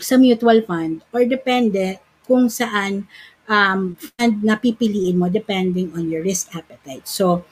[0.00, 3.06] sa mutual fund or depende kung saan
[3.46, 7.06] um, fund na pipiliin mo depending on your risk appetite.
[7.06, 7.46] So,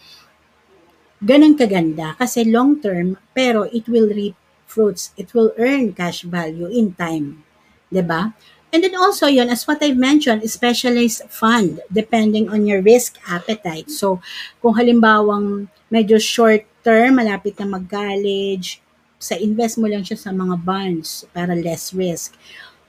[1.23, 5.17] ganun kaganda kasi long term pero it will reap fruits.
[5.17, 7.43] It will earn cash value in time.
[7.91, 8.37] ba?
[8.69, 13.89] And then also yon as what I've mentioned, specialized fund depending on your risk appetite.
[13.89, 14.21] So,
[14.61, 18.85] kung halimbawang medyo short term, malapit na mag-college,
[19.17, 22.37] sa invest mo lang siya sa mga bonds para less risk.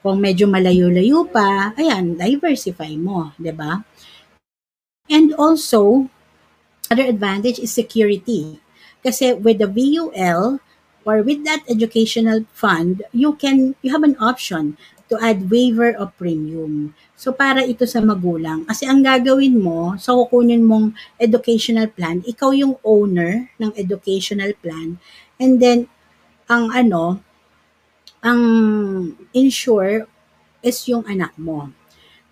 [0.04, 3.82] Kung medyo malayo-layo pa, ayan, diversify mo, 'di ba?
[5.10, 6.12] And also,
[6.92, 8.62] other advantage is security.
[9.00, 10.62] Kasi with the VUL
[11.06, 14.78] or with that educational fund, you can you have an option
[15.10, 16.94] to add waiver of premium.
[17.18, 18.70] So para ito sa magulang.
[18.70, 24.54] Kasi ang gagawin mo, sa so kukunin mong educational plan, ikaw yung owner ng educational
[24.62, 25.02] plan.
[25.42, 25.90] And then
[26.46, 27.20] ang ano,
[28.22, 28.42] ang
[29.34, 30.06] insure
[30.62, 31.74] is yung anak mo.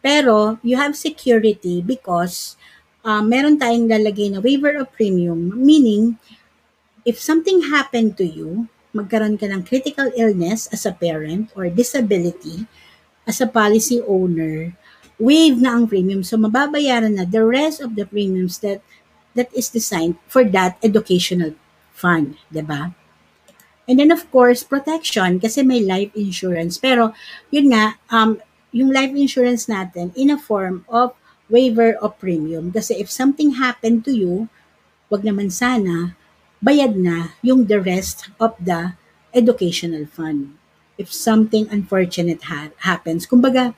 [0.06, 2.56] Pero you have security because
[3.02, 6.22] uh, meron tayong lalagay na waiver of premium, meaning
[7.08, 12.68] if something happened to you, magkaroon ka ng critical illness as a parent or disability
[13.24, 14.76] as a policy owner,
[15.16, 16.20] waive na ang premium.
[16.28, 18.84] So, mababayaran na the rest of the premiums that
[19.40, 21.56] that is designed for that educational
[21.96, 22.92] fund, ba?
[23.88, 26.76] And then, of course, protection kasi may life insurance.
[26.76, 27.16] Pero,
[27.54, 28.42] yun nga, um,
[28.76, 31.16] yung life insurance natin in a form of
[31.48, 32.74] waiver of premium.
[32.76, 34.52] Kasi if something happened to you,
[35.08, 36.17] wag naman sana,
[36.64, 38.98] bayad na yung the rest of the
[39.34, 40.58] educational fund.
[40.98, 43.78] If something unfortunate ha- happens, kumbaga,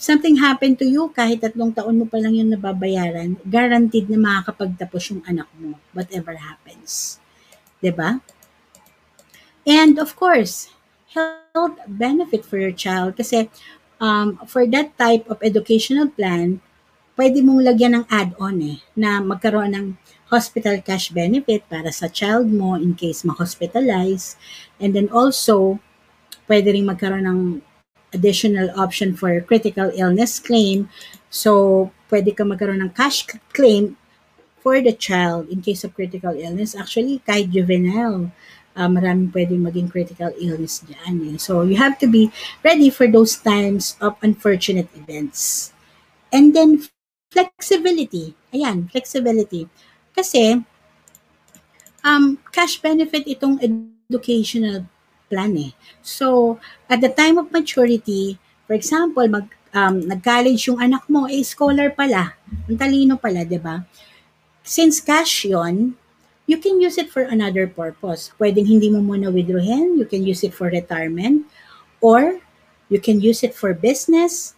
[0.00, 5.02] something happened to you, kahit tatlong taon mo pa lang yung nababayaran, guaranteed na makakapagtapos
[5.12, 7.20] yung anak mo, whatever happens.
[7.80, 7.84] ba?
[7.84, 8.10] Diba?
[9.66, 10.72] And of course,
[11.12, 13.50] health benefit for your child kasi
[13.98, 16.60] um, for that type of educational plan,
[17.16, 19.86] pwede mong lagyan ng add-on eh, na magkaroon ng
[20.26, 24.34] hospital cash benefit para sa child mo in case ma-hospitalize.
[24.82, 25.78] And then also,
[26.50, 27.40] pwede rin magkaroon ng
[28.14, 30.90] additional option for critical illness claim.
[31.30, 33.98] So, pwede ka magkaroon ng cash claim
[34.62, 36.74] for the child in case of critical illness.
[36.74, 38.34] Actually, kahit juvenile,
[38.74, 41.34] uh, maraming pwedeng maging critical illness dyan.
[41.34, 41.38] Eh.
[41.38, 42.34] So, you have to be
[42.66, 45.70] ready for those times of unfortunate events.
[46.34, 46.82] And then,
[47.30, 48.34] flexibility.
[48.50, 49.68] Ayan, flexibility.
[50.16, 50.64] Kasi,
[52.00, 54.88] um, cash benefit itong educational
[55.28, 55.76] plan eh.
[56.00, 56.56] So,
[56.88, 61.92] at the time of maturity, for example, mag, um, nag-college yung anak mo, eh, scholar
[61.92, 62.32] pala.
[62.64, 63.84] Ang talino pala, di ba?
[64.64, 65.94] Since cash yon
[66.46, 68.30] you can use it for another purpose.
[68.38, 71.42] Pwedeng hindi mo muna withdrawin, you can use it for retirement,
[71.98, 72.38] or
[72.88, 74.54] you can use it for business,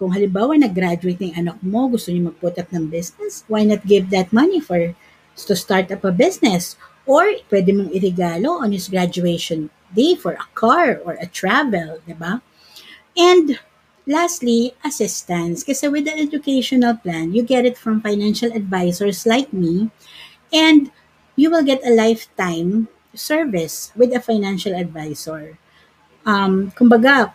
[0.00, 4.08] kung halimbawa nag-graduate ng anak mo, gusto niyo mag-put up ng business, why not give
[4.08, 4.96] that money for
[5.36, 6.80] to start up a business?
[7.04, 12.16] Or pwede mong irigalo on his graduation day for a car or a travel, di
[12.16, 12.40] ba?
[13.12, 13.60] And
[14.08, 15.60] lastly, assistance.
[15.60, 19.92] Kasi with the educational plan, you get it from financial advisors like me
[20.48, 20.88] and
[21.36, 25.58] you will get a lifetime service with a financial advisor.
[26.24, 27.32] Um, kumbaga,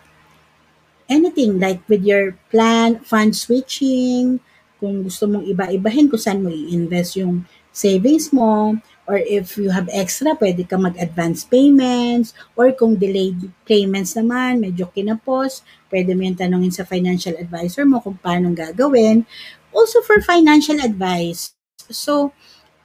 [1.06, 4.38] anything like with your plan, fund switching,
[4.76, 9.86] kung gusto mong iba-ibahin kung saan mo i-invest yung savings mo, or if you have
[9.94, 13.38] extra, pwede ka mag-advance payments, or kung delayed
[13.68, 19.22] payments naman, medyo kinapos, pwede mo yung tanongin sa financial advisor mo kung paano gagawin.
[19.70, 21.54] Also for financial advice.
[21.92, 22.34] So,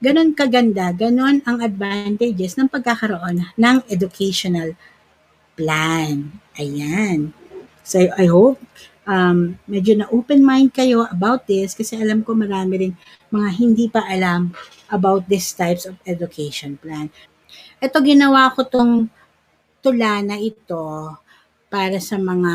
[0.03, 4.77] ganun kaganda, ganun ang advantages ng pagkakaroon ng educational
[5.57, 6.35] plan.
[6.59, 7.40] Ayan.
[7.81, 8.61] So I hope
[9.09, 12.93] um, medyo na open mind kayo about this kasi alam ko marami rin
[13.33, 14.53] mga hindi pa alam
[14.93, 17.09] about these types of education plan.
[17.81, 19.09] Ito ginawa ko tong
[19.81, 21.15] tula na ito
[21.71, 22.53] para sa mga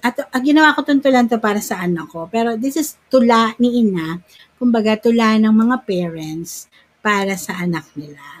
[0.00, 2.24] at uh, ginawa ko tong tulan to para sa anak ko.
[2.32, 4.20] Pero this is tula ni ina,
[4.56, 6.72] kumbaga tula ng mga parents
[7.04, 8.39] para sa anak nila.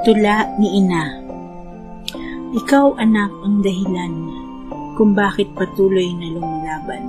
[0.00, 1.12] Tula ni Ina
[2.56, 4.14] Ikaw anak ang dahilan
[4.96, 7.04] kung bakit patuloy na lumalaban.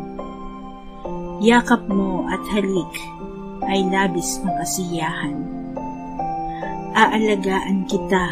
[1.40, 2.92] Yakap mo at halik
[3.64, 5.40] ay labis na kasiyahan.
[6.92, 8.28] Aalagaan kita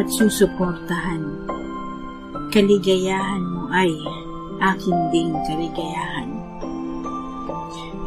[0.00, 1.52] at susuportahan.
[2.48, 3.92] Kaligayahan mo ay
[4.72, 6.32] akin ding kaligayahan.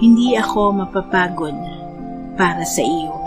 [0.01, 1.53] Hindi ako mapapagod
[2.33, 3.24] para sa iyo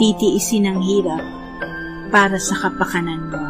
[0.00, 1.20] titiisin ang hirap
[2.08, 3.42] para sa kapakanan mo.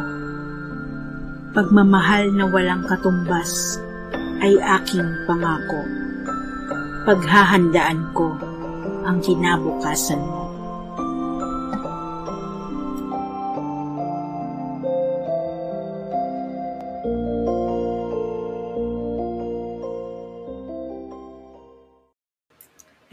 [1.55, 3.79] Pagmamahal na walang katumbas
[4.43, 5.79] ay aking pangako.
[7.07, 8.35] Paghahandaan ko
[9.07, 10.51] ang kinabukasan mo.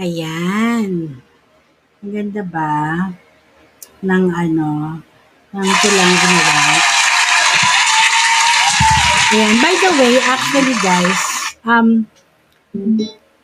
[0.02, 1.22] Ayan.
[2.02, 2.74] Ang ganda ba?
[4.02, 4.98] Ng ano,
[5.54, 6.74] ng tulang ginawa.
[9.28, 9.54] Ayan.
[9.60, 11.20] By the way, actually guys,
[11.60, 12.08] um,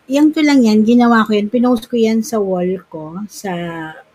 [0.08, 3.52] yung tulang yan, ginawa ko yan, pinost ko yan sa wall ko, sa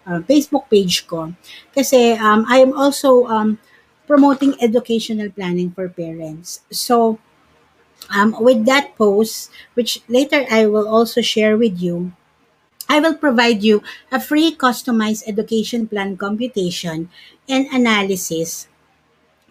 [0.09, 1.29] uh, Facebook page ko.
[1.69, 3.61] Kasi um, I am also um,
[4.09, 6.65] promoting educational planning for parents.
[6.73, 7.21] So,
[8.09, 12.13] um, with that post, which later I will also share with you,
[12.89, 17.13] I will provide you a free customized education plan computation
[17.47, 18.67] and analysis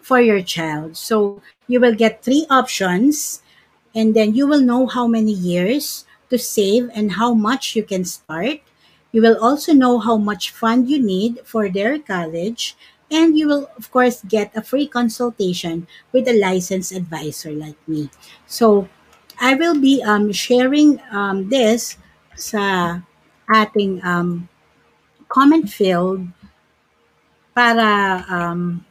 [0.03, 0.97] for your child.
[0.97, 3.41] So you will get three options
[3.95, 8.03] and then you will know how many years to save and how much you can
[8.03, 8.59] start.
[9.11, 12.75] You will also know how much fund you need for their college
[13.09, 18.09] and you will of course get a free consultation with a licensed advisor like me.
[18.45, 18.89] So
[19.39, 21.97] I will be um, sharing um, this
[22.35, 23.01] sa
[23.49, 24.47] ating um,
[25.27, 26.25] comment field
[27.53, 28.85] para um,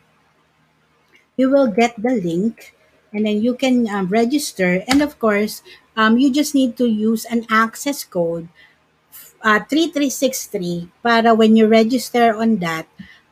[1.38, 2.74] you will get the link
[3.14, 4.82] and then you can um, register.
[4.90, 5.62] And of course
[5.96, 8.48] um, you just need to use an access code
[9.42, 12.86] uh, 3363 para when you register on that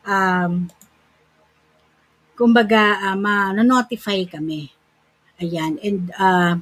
[0.07, 0.71] um,
[2.37, 4.69] kumbaga uh, ma-notify kami.
[5.41, 5.81] Ayan.
[5.81, 6.53] And uh,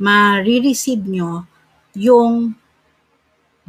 [0.00, 1.44] ma-receive nyo
[1.92, 2.56] yung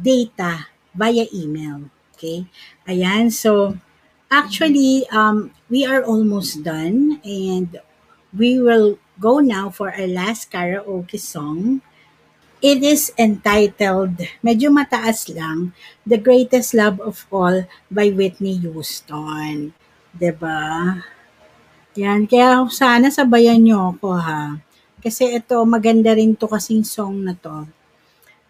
[0.00, 1.88] data via email.
[2.14, 2.46] Okay?
[2.86, 3.32] Ayan.
[3.32, 3.76] So,
[4.30, 7.80] actually, um, we are almost done and
[8.32, 11.82] we will go now for our last karaoke song.
[12.62, 15.74] It is entitled, medyo mataas lang,
[16.06, 19.74] The Greatest Love of All by Whitney Houston.
[19.74, 20.14] ba?
[20.14, 20.62] Diba?
[21.98, 24.62] Yan, kaya sana sabayan nyo ako ha.
[25.02, 27.66] Kasi ito, maganda rin to kasing song na to.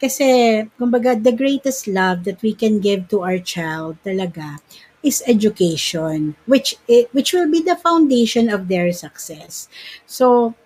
[0.03, 0.27] Kasi,
[0.75, 4.59] kumbaga, the greatest love that we can give to our child talaga
[5.07, 6.75] is education, which
[7.15, 9.71] which will be the foundation of their success.
[10.07, 10.59] So,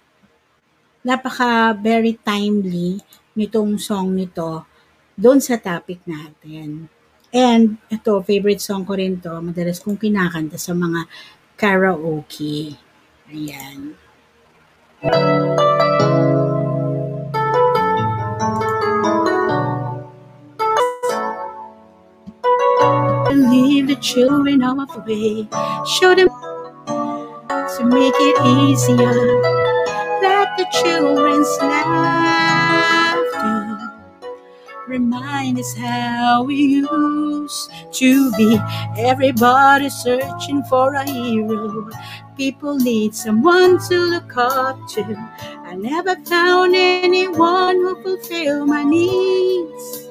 [1.04, 3.04] napaka very timely
[3.36, 4.64] nitong song nito
[5.16, 6.88] doon sa topic natin.
[7.32, 9.44] And ito, favorite song ko rin to.
[9.44, 11.04] Madalas kong kinakanta sa mga
[11.60, 12.72] karaoke.
[13.28, 13.96] Ayan.
[23.34, 25.48] Leave the children off the way.
[25.86, 26.28] Show them
[27.76, 29.14] to make it easier.
[30.22, 32.86] Let the children's laughter
[34.86, 38.58] remind us how we used to be.
[38.96, 41.90] Everybody searching for a hero.
[42.36, 45.02] People need someone to look up to.
[45.64, 50.05] I never found anyone who fulfilled my needs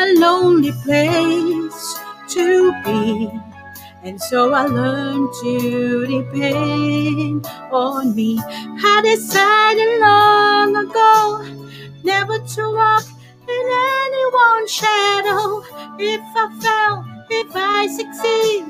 [0.00, 3.30] a lonely place to be.
[4.02, 8.40] And so I learned to depend on me.
[8.46, 11.66] I decided long ago
[12.04, 13.04] never to walk
[13.48, 13.66] in
[14.06, 15.62] anyone's shadow.
[15.98, 18.64] If I fail, if I succeed,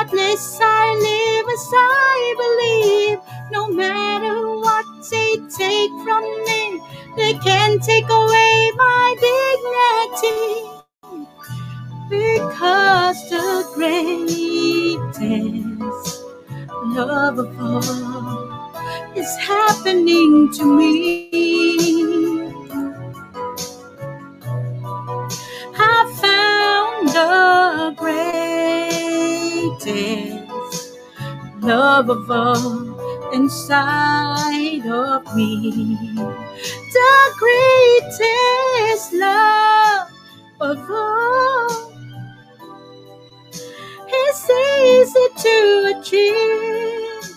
[0.00, 3.18] at least I live as I believe.
[3.52, 6.80] No matter what they take from me,
[7.16, 10.70] they can't take away my dignity.
[12.10, 15.02] Because the greatest
[16.84, 18.50] love of all
[19.16, 21.30] is happening to me.
[25.76, 28.55] I found the greatest
[31.60, 36.14] love of all inside of me.
[36.92, 40.08] The greatest love
[40.60, 41.92] of all
[44.08, 47.36] is easy to achieve.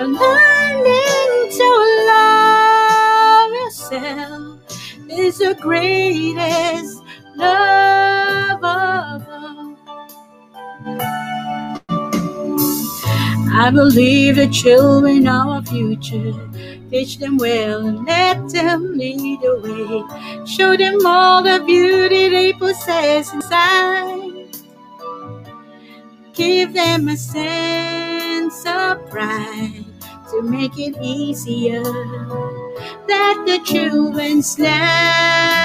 [0.00, 1.68] And learning to
[2.08, 4.60] love yourself
[5.08, 7.01] is the greatest
[7.42, 9.76] love all.
[13.52, 16.34] I believe the children are our future.
[16.90, 20.04] Teach them well and let them lead the way.
[20.46, 24.48] Show them all the beauty they possess inside.
[26.34, 29.84] Give them a sense of pride
[30.30, 31.82] to make it easier.
[33.08, 35.60] Let the children's laughter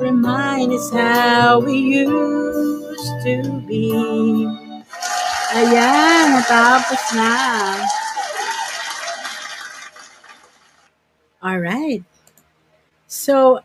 [0.00, 3.92] remind us how we used to be.
[5.50, 7.32] Ayan, natapos na.
[11.40, 12.04] Alright.
[13.08, 13.64] So,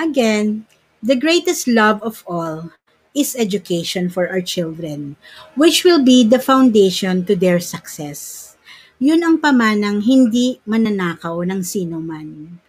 [0.00, 0.66] again,
[1.02, 2.72] the greatest love of all
[3.16, 5.16] is education for our children,
[5.56, 8.52] which will be the foundation to their success.
[8.96, 12.60] Yun ang pamanang hindi mananakaw ng sino man.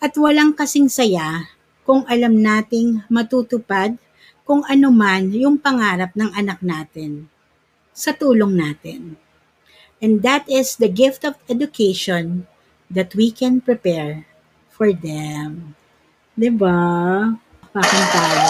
[0.00, 1.55] At walang kasing saya
[1.86, 3.94] kung alam nating matutupad
[4.42, 7.30] kung ano man yung pangarap ng anak natin
[7.94, 9.14] sa tulong natin.
[10.02, 12.44] And that is the gift of education
[12.92, 14.28] that we can prepare
[14.68, 15.78] for them.
[16.36, 17.32] Diba?
[17.72, 18.46] Pakin tayo.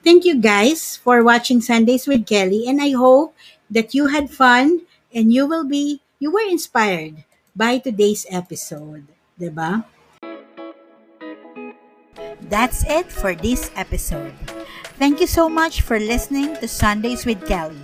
[0.00, 3.36] Thank you guys for watching Sundays with Kelly and I hope
[3.68, 9.04] that you had fun and you will be, you were inspired by today's episode.
[9.36, 9.84] Diba?
[12.50, 14.34] That's it for this episode.
[14.98, 17.78] Thank you so much for listening to Sundays with Kelly.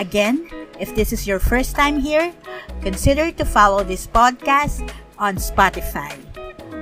[0.00, 0.48] Again,
[0.80, 2.32] if this is your first time here,
[2.80, 4.88] consider to follow this podcast
[5.20, 6.16] on Spotify.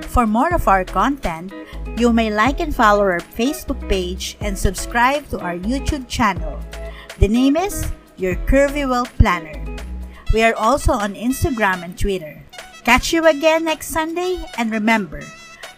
[0.07, 1.51] For more of our content,
[1.99, 6.57] you may like and follow our Facebook page and subscribe to our YouTube channel.
[7.19, 9.59] The name is Your Curvy Well Planner.
[10.31, 12.41] We are also on Instagram and Twitter.
[12.87, 15.21] Catch you again next Sunday and remember,